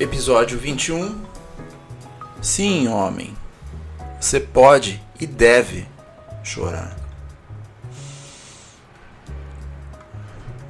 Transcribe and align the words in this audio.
Episódio 0.00 0.58
21 0.58 1.14
Sim, 2.40 2.88
homem, 2.88 3.36
você 4.18 4.40
pode 4.40 4.98
e 5.20 5.26
deve 5.26 5.86
chorar. 6.42 6.96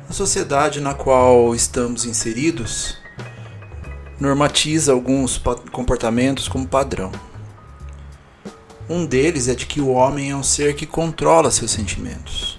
A 0.08 0.12
sociedade 0.12 0.80
na 0.80 0.94
qual 0.94 1.54
estamos 1.54 2.04
inseridos 2.04 2.98
normatiza 4.18 4.90
alguns 4.90 5.40
comportamentos 5.70 6.48
como 6.48 6.66
padrão. 6.66 7.12
Um 8.88 9.06
deles 9.06 9.46
é 9.46 9.54
de 9.54 9.64
que 9.64 9.80
o 9.80 9.90
homem 9.90 10.32
é 10.32 10.36
um 10.36 10.42
ser 10.42 10.74
que 10.74 10.86
controla 10.86 11.52
seus 11.52 11.70
sentimentos. 11.70 12.58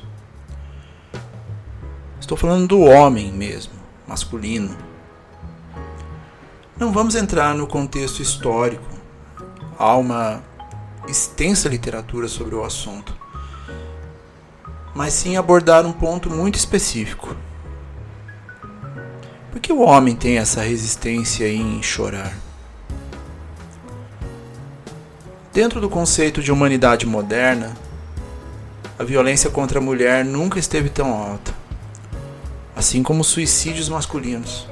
Estou 2.17 2.38
falando 2.38 2.66
do 2.66 2.80
homem 2.80 3.30
mesmo, 3.30 3.73
masculino. 4.08 4.89
Não 6.81 6.91
vamos 6.91 7.13
entrar 7.13 7.53
no 7.53 7.67
contexto 7.67 8.23
histórico. 8.23 8.89
Há 9.77 9.95
uma 9.95 10.41
extensa 11.07 11.69
literatura 11.69 12.27
sobre 12.27 12.55
o 12.55 12.63
assunto. 12.63 13.15
Mas 14.95 15.13
sim 15.13 15.37
abordar 15.37 15.85
um 15.85 15.91
ponto 15.93 16.27
muito 16.27 16.55
específico. 16.55 17.35
Por 19.52 19.61
que 19.61 19.71
o 19.71 19.81
homem 19.81 20.15
tem 20.15 20.39
essa 20.39 20.63
resistência 20.63 21.47
em 21.47 21.83
chorar? 21.83 22.33
Dentro 25.53 25.79
do 25.79 25.87
conceito 25.87 26.41
de 26.41 26.52
humanidade 26.52 27.05
moderna, 27.05 27.77
a 28.97 29.03
violência 29.03 29.52
contra 29.52 29.77
a 29.77 29.83
mulher 29.83 30.25
nunca 30.25 30.57
esteve 30.57 30.89
tão 30.89 31.13
alta, 31.13 31.53
assim 32.75 33.03
como 33.03 33.21
os 33.21 33.27
suicídios 33.27 33.87
masculinos. 33.87 34.70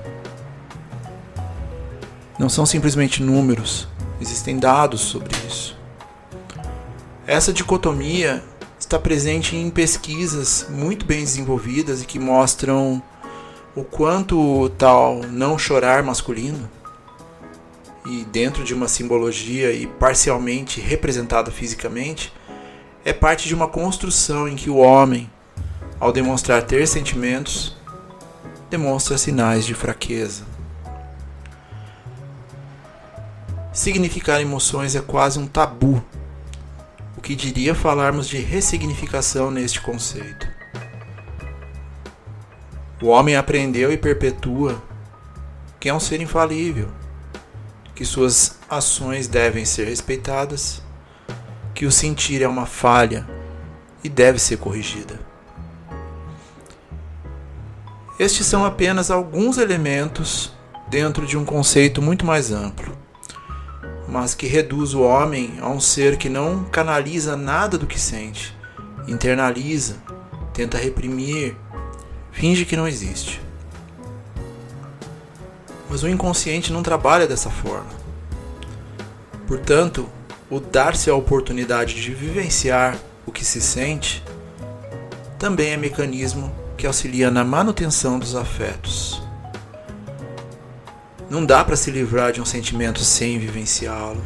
Não 2.40 2.48
são 2.48 2.66
simplesmente 2.66 3.22
números, 3.22 3.86
existem 4.22 4.58
dados 4.58 5.02
sobre 5.02 5.30
isso. 5.45 5.78
Essa 7.28 7.52
dicotomia 7.52 8.42
está 8.80 8.98
presente 8.98 9.58
em 9.58 9.70
pesquisas 9.70 10.66
muito 10.70 11.06
bem 11.06 11.20
desenvolvidas 11.20 12.02
e 12.02 12.06
que 12.06 12.17
mostram 12.17 13.04
o 13.76 13.84
quanto 13.84 14.70
tal 14.78 15.22
não 15.23 15.60
chorar 15.60 16.02
masculino 16.02 16.70
e 18.06 18.23
dentro 18.26 18.64
de 18.64 18.73
uma 18.73 18.88
simbologia 18.88 19.72
e 19.72 19.86
parcialmente 19.86 20.82
representada 20.82 21.52
fisicamente, 21.52 22.34
é 23.04 23.14
parte 23.14 23.48
de 23.48 23.54
uma 23.54 23.67
construção 23.67 24.48
em 24.48 24.56
que 24.56 24.70
o 24.70 24.78
homem, 24.78 25.30
ao 26.00 26.12
demonstrar 26.12 26.64
ter 26.64 26.88
sentimentos, 26.88 27.76
demonstra 28.70 29.17
sinais 29.17 29.66
de 29.66 29.73
fraqueza. 29.73 30.44
Significar 33.80 34.42
emoções 34.42 34.94
é 34.94 35.00
quase 35.00 35.40
um 35.40 35.48
tabu, 35.48 36.04
o 37.17 37.22
que 37.22 37.34
diria 37.34 37.73
falarmos 37.73 38.28
de 38.28 38.38
ressignificação 38.38 39.50
neste 39.50 39.80
conceito. 39.80 40.45
O 43.02 43.08
homem 43.08 43.38
aprendeu 43.38 43.90
e 43.90 43.98
perpetua 43.98 44.84
que 45.80 45.88
é 45.88 45.94
um 45.94 46.00
ser 46.00 46.20
infalível, 46.20 46.90
que 47.95 48.04
suas 48.04 48.60
ações 48.70 49.30
devem 49.30 49.64
ser 49.64 49.86
respeitadas, 49.88 50.84
que 51.73 51.86
o 51.86 51.92
sentir 51.92 52.42
é 52.42 52.50
uma 52.50 52.66
falha 52.66 53.26
e 54.04 54.10
deve 54.10 54.40
ser 54.40 54.58
corrigida. 54.58 55.17
Estes 58.20 58.46
são 58.46 58.66
apenas 58.66 59.10
alguns 59.10 59.58
elementos 59.58 60.52
dentro 60.90 61.26
de 61.26 61.38
um 61.38 61.46
conceito 61.46 62.02
muito 62.02 62.26
mais 62.26 62.52
amplo, 62.52 62.98
mas 64.09 64.33
que 64.33 64.47
reduz 64.47 64.93
o 64.93 65.02
homem 65.02 65.53
a 65.61 65.70
um 65.70 65.80
ser 65.80 66.17
que 66.17 66.30
não 66.30 66.64
canaliza 66.65 67.36
nada 67.36 67.77
do 67.77 67.86
que 67.86 67.99
sente, 67.99 68.55
internaliza, 69.08 69.97
tenta 70.53 70.77
reprimir, 70.77 71.55
finge 72.31 72.65
que 72.65 72.75
não 72.75 72.87
existe. 72.87 73.42
Mas 75.89 76.03
o 76.03 76.09
inconsciente 76.09 76.73
não 76.73 76.83
trabalha 76.83 77.27
dessa 77.27 77.49
forma. 77.49 77.89
Portanto, 79.48 80.08
o 80.49 80.59
dar-se 80.59 81.09
a 81.09 81.15
oportunidade 81.15 81.95
de 81.95 82.14
vivenciar 82.14 82.98
o 83.25 83.31
que 83.31 83.45
se 83.45 83.61
sente 83.61 84.23
também 85.37 85.71
é 85.71 85.77
mecanismo 85.77 86.53
que 86.75 86.87
auxilia 86.87 87.30
na 87.30 87.43
manutenção 87.43 88.17
dos 88.17 88.36
afetos. 88.36 89.29
Não 91.30 91.45
dá 91.45 91.64
para 91.64 91.76
se 91.76 91.92
livrar 91.92 92.32
de 92.32 92.42
um 92.42 92.45
sentimento 92.45 93.02
sem 93.02 93.38
vivenciá-lo. 93.38 94.23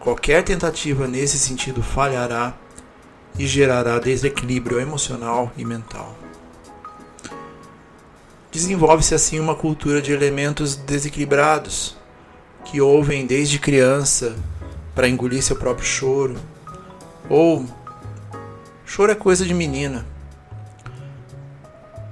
Qualquer 0.00 0.42
tentativa 0.42 1.06
nesse 1.06 1.38
sentido 1.38 1.80
falhará 1.80 2.54
e 3.38 3.46
gerará 3.46 4.00
desequilíbrio 4.00 4.80
emocional 4.80 5.52
e 5.56 5.64
mental. 5.64 6.16
Desenvolve-se 8.50 9.14
assim 9.14 9.38
uma 9.38 9.54
cultura 9.54 10.02
de 10.02 10.12
elementos 10.12 10.74
desequilibrados, 10.74 11.96
que 12.64 12.80
ouvem 12.80 13.24
desde 13.24 13.60
criança 13.60 14.36
para 14.94 15.08
engolir 15.08 15.42
seu 15.42 15.54
próprio 15.54 15.86
choro, 15.86 16.36
ou 17.30 17.64
choro 18.84 19.12
é 19.12 19.14
coisa 19.14 19.46
de 19.46 19.54
menina. 19.54 20.04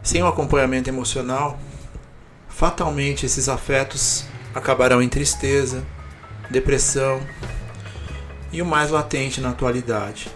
Sem 0.00 0.22
o 0.22 0.28
acompanhamento 0.28 0.88
emocional, 0.88 1.58
fatalmente 2.50 3.24
esses 3.24 3.48
afetos 3.48 4.24
acabarão 4.54 5.00
em 5.00 5.08
tristeza, 5.08 5.84
depressão 6.50 7.20
e 8.52 8.60
o 8.60 8.66
mais 8.66 8.90
latente 8.90 9.40
na 9.40 9.50
atualidade, 9.50 10.30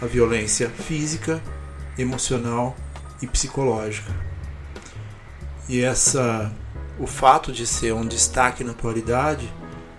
a 0.00 0.06
violência 0.06 0.68
física, 0.68 1.42
emocional 1.98 2.76
e 3.20 3.26
psicológica. 3.26 4.14
E 5.68 5.82
essa 5.82 6.52
o 6.98 7.06
fato 7.06 7.50
de 7.50 7.66
ser 7.66 7.94
um 7.94 8.06
destaque 8.06 8.62
na 8.62 8.72
atualidade 8.72 9.50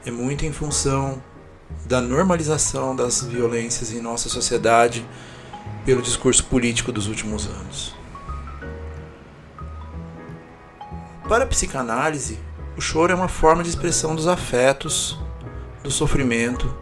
é 0.05 0.11
muito 0.11 0.45
em 0.45 0.51
função 0.51 1.21
da 1.85 1.99
normalização 1.99 2.95
das 2.95 3.23
violências 3.23 3.91
em 3.91 3.99
nossa 3.99 4.29
sociedade 4.29 5.05
pelo 5.83 6.01
discurso 6.01 6.43
político 6.45 6.91
dos 6.91 7.07
últimos 7.07 7.47
anos. 7.47 8.00
Para 11.31 11.45
a 11.45 11.47
psicanálise, 11.47 12.37
o 12.75 12.81
choro 12.81 13.13
é 13.13 13.15
uma 13.15 13.29
forma 13.29 13.63
de 13.63 13.69
expressão 13.69 14.13
dos 14.13 14.27
afetos, 14.27 15.17
do 15.81 15.89
sofrimento, 15.89 16.75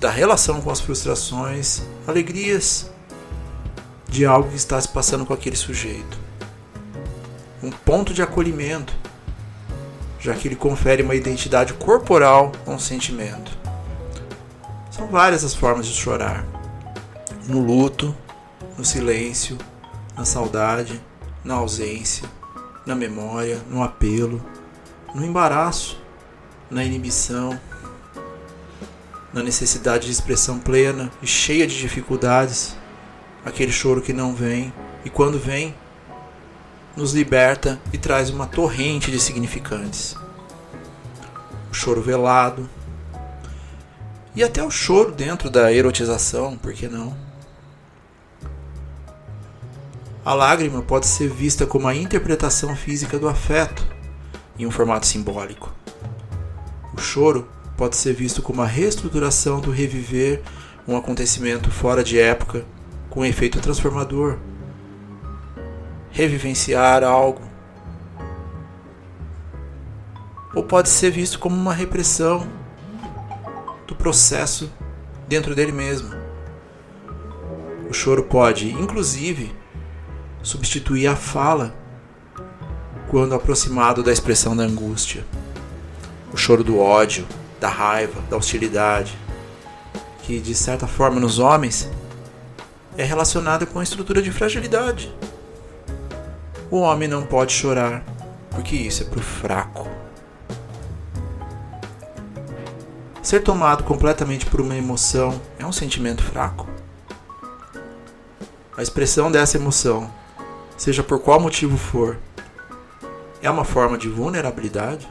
da 0.00 0.10
relação 0.10 0.60
com 0.60 0.68
as 0.68 0.80
frustrações, 0.80 1.80
alegrias 2.04 2.90
de 4.08 4.26
algo 4.26 4.48
que 4.48 4.56
está 4.56 4.80
se 4.80 4.88
passando 4.88 5.24
com 5.24 5.32
aquele 5.32 5.54
sujeito. 5.54 6.18
Um 7.62 7.70
ponto 7.70 8.12
de 8.12 8.20
acolhimento, 8.20 8.92
já 10.18 10.34
que 10.34 10.48
ele 10.48 10.56
confere 10.56 11.04
uma 11.04 11.14
identidade 11.14 11.72
corporal 11.74 12.50
a 12.66 12.70
um 12.72 12.80
sentimento. 12.80 13.56
São 14.90 15.06
várias 15.06 15.44
as 15.44 15.54
formas 15.54 15.86
de 15.86 15.94
chorar: 15.94 16.44
no 17.46 17.60
luto, 17.60 18.12
no 18.76 18.84
silêncio, 18.84 19.56
na 20.16 20.24
saudade, 20.24 21.00
na 21.44 21.54
ausência, 21.54 22.28
na 22.86 22.94
memória, 22.94 23.60
no 23.70 23.82
apelo, 23.82 24.44
no 25.14 25.24
embaraço, 25.24 26.00
na 26.70 26.84
inibição, 26.84 27.58
na 29.32 29.42
necessidade 29.42 30.06
de 30.06 30.12
expressão 30.12 30.58
plena 30.58 31.10
e 31.22 31.26
cheia 31.26 31.66
de 31.66 31.78
dificuldades, 31.78 32.76
aquele 33.44 33.72
choro 33.72 34.02
que 34.02 34.12
não 34.12 34.34
vem 34.34 34.72
e 35.04 35.10
quando 35.10 35.38
vem, 35.38 35.74
nos 36.96 37.12
liberta 37.12 37.80
e 37.92 37.98
traz 37.98 38.30
uma 38.30 38.46
torrente 38.46 39.10
de 39.10 39.18
significantes. 39.18 40.16
O 41.70 41.74
choro 41.74 42.00
velado. 42.00 42.68
E 44.34 44.42
até 44.42 44.62
o 44.62 44.70
choro 44.70 45.12
dentro 45.12 45.50
da 45.50 45.72
erotização, 45.72 46.56
por 46.56 46.72
que 46.72 46.88
não? 46.88 47.16
A 50.24 50.32
lágrima 50.32 50.80
pode 50.80 51.06
ser 51.06 51.28
vista 51.28 51.66
como 51.66 51.86
a 51.86 51.94
interpretação 51.94 52.74
física 52.74 53.18
do 53.18 53.28
afeto, 53.28 53.84
em 54.58 54.64
um 54.64 54.70
formato 54.70 55.04
simbólico. 55.04 55.70
O 56.94 56.98
choro 56.98 57.46
pode 57.76 57.94
ser 57.94 58.14
visto 58.14 58.40
como 58.40 58.62
a 58.62 58.66
reestruturação 58.66 59.60
do 59.60 59.70
reviver 59.70 60.40
um 60.88 60.96
acontecimento 60.96 61.70
fora 61.70 62.02
de 62.02 62.18
época 62.18 62.64
com 63.10 63.20
um 63.20 63.24
efeito 63.26 63.60
transformador. 63.60 64.38
Revivenciar 66.10 67.04
algo. 67.04 67.42
Ou 70.54 70.62
pode 70.62 70.88
ser 70.88 71.10
visto 71.10 71.38
como 71.38 71.54
uma 71.54 71.74
repressão 71.74 72.48
do 73.86 73.94
processo 73.94 74.72
dentro 75.28 75.54
dele 75.54 75.72
mesmo. 75.72 76.14
O 77.90 77.92
choro 77.92 78.22
pode, 78.22 78.70
inclusive, 78.72 79.52
substituir 80.44 81.06
a 81.06 81.16
fala 81.16 81.74
quando 83.08 83.34
aproximado 83.34 84.02
da 84.02 84.12
expressão 84.12 84.54
da 84.54 84.62
angústia. 84.62 85.24
O 86.32 86.36
choro 86.36 86.62
do 86.62 86.78
ódio, 86.78 87.26
da 87.58 87.68
raiva, 87.68 88.20
da 88.28 88.36
hostilidade, 88.36 89.16
que 90.22 90.38
de 90.38 90.54
certa 90.54 90.86
forma 90.86 91.18
nos 91.18 91.38
homens 91.38 91.90
é 92.96 93.04
relacionado 93.04 93.66
com 93.66 93.80
a 93.80 93.82
estrutura 93.82 94.20
de 94.20 94.30
fragilidade. 94.30 95.12
O 96.70 96.78
homem 96.78 97.08
não 97.08 97.24
pode 97.24 97.52
chorar, 97.52 98.04
porque 98.50 98.76
isso 98.76 99.02
é 99.02 99.06
pro 99.06 99.22
fraco. 99.22 99.88
Ser 103.22 103.40
tomado 103.40 103.84
completamente 103.84 104.44
por 104.44 104.60
uma 104.60 104.76
emoção 104.76 105.40
é 105.58 105.64
um 105.64 105.72
sentimento 105.72 106.22
fraco. 106.22 106.68
A 108.76 108.82
expressão 108.82 109.30
dessa 109.30 109.56
emoção 109.56 110.12
seja 110.76 111.02
por 111.02 111.20
qual 111.20 111.40
motivo 111.40 111.76
for, 111.76 112.18
é 113.42 113.50
uma 113.50 113.64
forma 113.64 113.98
de 113.98 114.08
vulnerabilidade? 114.08 115.08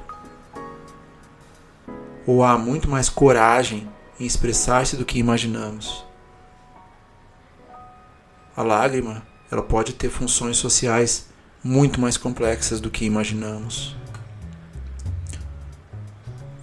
Ou 2.26 2.44
há 2.44 2.58
muito 2.58 2.90
mais 2.90 3.10
coragem 3.10 3.90
em 4.20 4.26
expressar-se 4.26 4.96
do 4.96 5.06
que 5.06 5.20
imaginamos? 5.20 6.06
A 8.56 8.62
lágrima, 8.62 9.24
ela 9.52 9.62
pode 9.62 9.94
ter 9.94 10.10
funções 10.10 10.58
sociais 10.58 11.28
muito 11.64 12.00
mais 12.00 12.18
complexas 12.18 12.80
do 12.80 12.90
que 12.90 13.06
imaginamos. 13.06 13.96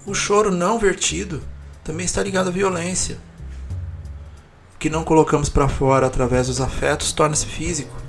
O 0.06 0.14
choro 0.14 0.50
não 0.50 0.78
vertido 0.78 1.42
também 1.84 2.04
está 2.04 2.22
ligado 2.22 2.48
à 2.48 2.50
violência. 2.50 3.18
O 4.74 4.78
que 4.78 4.90
não 4.90 5.04
colocamos 5.04 5.48
para 5.48 5.68
fora 5.68 6.06
através 6.06 6.46
dos 6.46 6.60
afetos 6.60 7.12
torna-se 7.12 7.46
físico. 7.46 7.99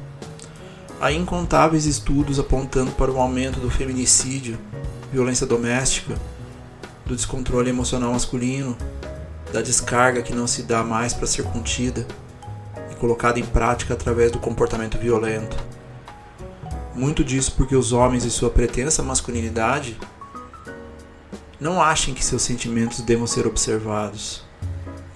Há 1.02 1.12
incontáveis 1.12 1.88
estudos 1.88 2.38
apontando 2.38 2.92
para 2.92 3.12
o 3.12 3.20
aumento 3.20 3.60
do 3.60 3.72
feminicídio, 3.72 4.60
violência 5.12 5.48
doméstica, 5.48 6.16
do 7.08 7.16
descontrole 7.16 7.72
emocional 7.72 8.14
masculino, 8.14 8.78
da 9.52 9.64
descarga 9.64 10.22
que 10.22 10.32
não 10.32 10.46
se 10.46 10.62
dá 10.62 10.84
mais 10.84 11.12
para 11.12 11.26
ser 11.26 11.42
contida 11.46 12.06
e 12.92 12.96
colocada 12.98 13.40
em 13.40 13.44
prática 13.44 13.96
através 13.96 14.32
do 14.32 14.38
comportamento 14.38 15.00
violento. 15.00 15.58
Muito 16.94 17.24
disso 17.24 17.56
porque 17.58 17.76
os 17.76 17.92
homens 17.94 18.24
e 18.24 18.30
sua 18.30 18.52
pretensa 18.52 19.02
masculinidade 19.02 19.98
não 21.60 21.82
achem 21.82 22.14
que 22.14 22.24
seus 22.24 22.44
sentimentos 22.44 23.02
devam 23.02 23.26
ser 23.26 23.48
observados, 23.48 24.44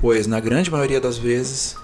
pois, 0.02 0.26
na 0.26 0.40
grande 0.40 0.72
maioria 0.72 1.00
das 1.00 1.20
vezes, 1.20 1.76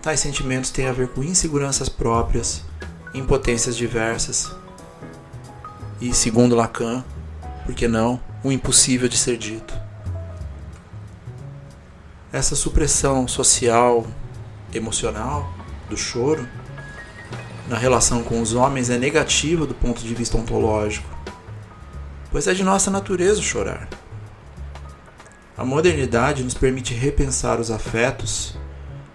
tais 0.00 0.20
sentimentos 0.20 0.70
têm 0.70 0.86
a 0.86 0.92
ver 0.92 1.08
com 1.08 1.24
inseguranças 1.24 1.88
próprias 1.88 2.62
impotências 3.18 3.76
diversas 3.76 4.54
e, 6.00 6.12
segundo 6.12 6.54
Lacan, 6.54 7.04
por 7.64 7.74
que 7.74 7.88
não, 7.88 8.20
o 8.44 8.52
impossível 8.52 9.08
de 9.08 9.16
ser 9.16 9.36
dito. 9.36 9.74
Essa 12.32 12.54
supressão 12.54 13.26
social, 13.26 14.06
emocional 14.72 15.48
do 15.88 15.96
choro 15.96 16.46
na 17.68 17.76
relação 17.76 18.22
com 18.22 18.40
os 18.40 18.52
homens 18.52 18.90
é 18.90 18.98
negativa 18.98 19.66
do 19.66 19.74
ponto 19.74 20.02
de 20.02 20.14
vista 20.14 20.36
ontológico, 20.36 21.08
pois 22.30 22.46
é 22.46 22.54
de 22.54 22.62
nossa 22.62 22.90
natureza 22.90 23.40
chorar. 23.42 23.88
A 25.56 25.64
modernidade 25.64 26.44
nos 26.44 26.54
permite 26.54 26.92
repensar 26.92 27.58
os 27.58 27.70
afetos 27.70 28.56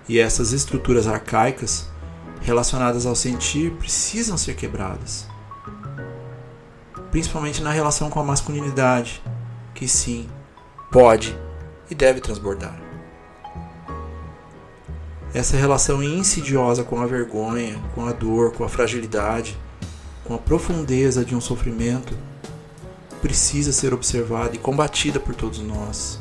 e 0.10 0.20
essas 0.20 0.52
estruturas 0.52 1.08
arcaicas 1.08 1.91
relacionadas 2.42 3.06
ao 3.06 3.16
sentir 3.16 3.72
precisam 3.74 4.38
ser 4.38 4.56
quebradas. 4.56 5.28
Principalmente 7.12 7.62
na 7.62 7.72
relação 7.72 8.10
com 8.10 8.20
a 8.20 8.24
masculinidade, 8.24 9.22
que 9.74 9.88
sim, 9.88 10.30
pode 10.92 11.38
e 11.90 11.96
deve 11.96 12.20
transbordar. 12.22 12.80
Essa 15.34 15.56
relação 15.56 16.04
insidiosa 16.04 16.84
com 16.84 17.00
a 17.02 17.06
vergonha, 17.06 17.82
com 17.96 18.06
a 18.06 18.12
dor, 18.12 18.52
com 18.52 18.66
a 18.66 18.70
fragilidade, 18.70 19.58
com 20.26 20.34
a 20.34 20.38
profundeza 20.38 21.24
de 21.24 21.36
um 21.36 21.42
sofrimento, 21.42 22.14
precisa 23.22 23.72
ser 23.72 23.94
observada 23.94 24.56
e 24.56 24.60
combatida 24.60 25.20
por 25.20 25.36
todos 25.36 25.60
nós. 25.60 26.20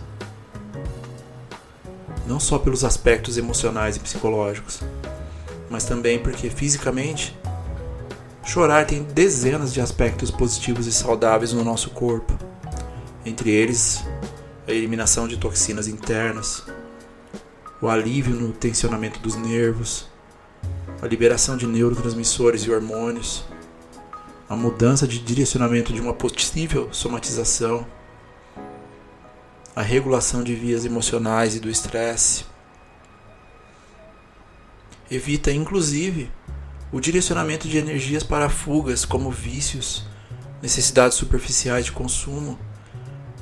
Não 2.26 2.38
só 2.38 2.58
pelos 2.58 2.84
aspectos 2.84 3.36
emocionais 3.36 3.96
e 3.96 4.00
psicológicos, 4.00 4.80
mas 5.70 5.84
também 5.84 6.18
porque 6.18 6.50
fisicamente 6.50 7.38
chorar 8.44 8.84
tem 8.84 9.04
dezenas 9.04 9.72
de 9.72 9.80
aspectos 9.80 10.30
positivos 10.30 10.88
e 10.88 10.92
saudáveis 10.92 11.52
no 11.52 11.62
nosso 11.62 11.90
corpo. 11.90 12.36
Entre 13.24 13.50
eles, 13.50 14.04
a 14.66 14.72
eliminação 14.72 15.28
de 15.28 15.36
toxinas 15.36 15.86
internas, 15.86 16.64
o 17.80 17.88
alívio 17.88 18.34
no 18.34 18.52
tensionamento 18.52 19.20
dos 19.20 19.36
nervos, 19.36 20.08
a 21.00 21.06
liberação 21.06 21.56
de 21.56 21.66
neurotransmissores 21.66 22.62
e 22.62 22.70
hormônios, 22.70 23.44
a 24.48 24.56
mudança 24.56 25.06
de 25.06 25.20
direcionamento 25.20 25.92
de 25.92 26.00
uma 26.00 26.12
possível 26.12 26.88
somatização, 26.92 27.86
a 29.76 29.82
regulação 29.82 30.42
de 30.42 30.54
vias 30.54 30.84
emocionais 30.84 31.54
e 31.54 31.60
do 31.60 31.70
estresse, 31.70 32.44
Evita, 35.10 35.50
inclusive, 35.50 36.30
o 36.92 37.00
direcionamento 37.00 37.66
de 37.66 37.76
energias 37.76 38.22
para 38.22 38.48
fugas, 38.48 39.04
como 39.04 39.28
vícios, 39.28 40.04
necessidades 40.62 41.16
superficiais 41.16 41.86
de 41.86 41.92
consumo 41.92 42.56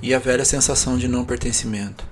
e 0.00 0.14
a 0.14 0.18
velha 0.18 0.46
sensação 0.46 0.96
de 0.96 1.06
não 1.06 1.26
pertencimento. 1.26 2.06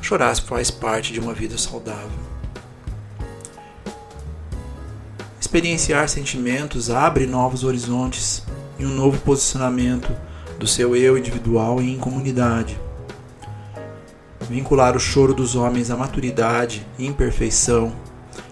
Chorar 0.00 0.36
faz 0.36 0.70
parte 0.70 1.12
de 1.12 1.18
uma 1.18 1.34
vida 1.34 1.58
saudável. 1.58 2.24
Experienciar 5.40 6.08
sentimentos 6.08 6.88
abre 6.88 7.26
novos 7.26 7.64
horizontes 7.64 8.44
e 8.78 8.86
um 8.86 8.90
novo 8.90 9.18
posicionamento 9.20 10.14
do 10.58 10.68
seu 10.68 10.94
eu 10.94 11.18
individual 11.18 11.82
e 11.82 11.92
em 11.92 11.98
comunidade. 11.98 12.78
Vincular 14.48 14.96
o 14.96 15.00
choro 15.00 15.32
dos 15.32 15.56
homens 15.56 15.90
à 15.90 15.96
maturidade, 15.96 16.86
imperfeição, 16.98 17.94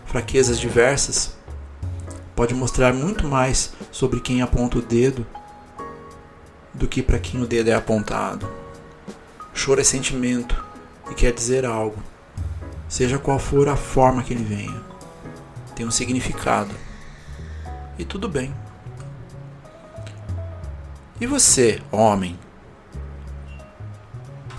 fraquezas 0.06 0.58
diversas, 0.58 1.36
pode 2.34 2.54
mostrar 2.54 2.92
muito 2.94 3.28
mais 3.28 3.72
sobre 3.90 4.20
quem 4.20 4.42
aponta 4.42 4.78
o 4.78 4.82
dedo 4.82 5.26
do 6.72 6.88
que 6.88 7.02
para 7.02 7.18
quem 7.18 7.42
o 7.42 7.46
dedo 7.46 7.68
é 7.68 7.74
apontado. 7.74 8.48
Choro 9.52 9.80
é 9.80 9.84
sentimento 9.84 10.64
e 11.10 11.14
quer 11.14 11.32
dizer 11.32 11.66
algo, 11.66 12.02
seja 12.88 13.18
qual 13.18 13.38
for 13.38 13.68
a 13.68 13.76
forma 13.76 14.22
que 14.22 14.32
ele 14.32 14.44
venha. 14.44 14.80
Tem 15.76 15.86
um 15.86 15.90
significado. 15.90 16.74
E 17.98 18.04
tudo 18.04 18.28
bem. 18.28 18.54
E 21.20 21.26
você, 21.26 21.80
homem, 21.92 22.38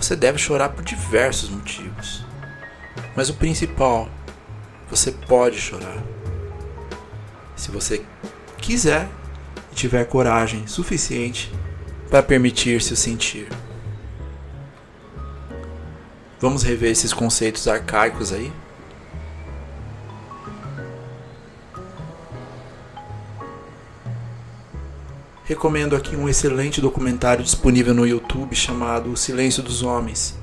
você 0.04 0.14
deve 0.14 0.38
chorar 0.38 0.68
por 0.68 0.84
diversos 0.84 1.48
motivos. 1.48 2.24
Mas 3.16 3.30
o 3.30 3.34
principal, 3.34 4.08
você 4.90 5.10
pode 5.10 5.58
chorar. 5.58 6.02
Se 7.56 7.70
você 7.70 8.04
quiser 8.58 9.08
e 9.72 9.74
tiver 9.74 10.04
coragem 10.04 10.66
suficiente 10.66 11.50
para 12.10 12.22
permitir-se 12.22 12.92
o 12.92 12.96
sentir. 12.96 13.48
Vamos 16.40 16.62
rever 16.62 16.90
esses 16.90 17.12
conceitos 17.12 17.66
arcaicos 17.66 18.32
aí? 18.32 18.52
Recomendo 25.46 25.94
aqui 25.94 26.16
um 26.16 26.26
excelente 26.26 26.80
documentário 26.80 27.44
disponível 27.44 27.92
no 27.92 28.06
YouTube 28.06 28.56
chamado 28.56 29.12
O 29.12 29.16
Silêncio 29.16 29.62
dos 29.62 29.82
Homens. 29.82 30.38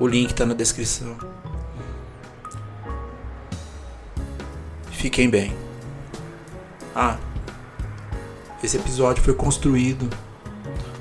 O 0.00 0.08
link 0.08 0.30
está 0.30 0.44
na 0.44 0.54
descrição. 0.54 1.16
Fiquem 4.90 5.30
bem. 5.30 5.56
Ah, 6.96 7.16
esse 8.60 8.76
episódio 8.76 9.22
foi 9.22 9.34
construído 9.34 10.10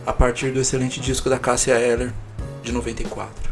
a 0.06 0.14
partir 0.14 0.52
do 0.52 0.60
excelente 0.60 1.02
disco 1.02 1.28
da 1.28 1.40
Cássia 1.40 1.74
Eller 1.80 2.14
de 2.62 2.72
94. 2.72 3.43